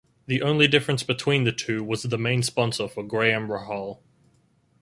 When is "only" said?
0.41-0.67